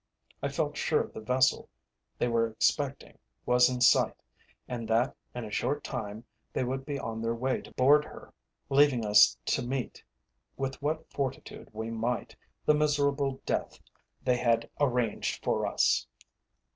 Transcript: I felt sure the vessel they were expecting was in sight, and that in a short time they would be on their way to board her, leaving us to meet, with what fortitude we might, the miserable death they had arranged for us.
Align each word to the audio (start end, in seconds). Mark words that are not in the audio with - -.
I 0.41 0.47
felt 0.47 0.77
sure 0.77 1.05
the 1.09 1.19
vessel 1.21 1.69
they 2.17 2.27
were 2.27 2.47
expecting 2.49 3.19
was 3.45 3.69
in 3.69 3.81
sight, 3.81 4.15
and 4.67 4.87
that 4.87 5.15
in 5.35 5.45
a 5.45 5.51
short 5.51 5.83
time 5.83 6.25
they 6.53 6.63
would 6.63 6.87
be 6.87 6.97
on 6.97 7.21
their 7.21 7.35
way 7.35 7.61
to 7.61 7.71
board 7.73 8.05
her, 8.05 8.33
leaving 8.69 9.05
us 9.05 9.37
to 9.45 9.61
meet, 9.61 10.03
with 10.57 10.81
what 10.81 11.07
fortitude 11.13 11.69
we 11.71 11.91
might, 11.91 12.35
the 12.65 12.73
miserable 12.73 13.41
death 13.45 13.79
they 14.23 14.37
had 14.37 14.67
arranged 14.79 15.43
for 15.43 15.67
us. 15.67 16.07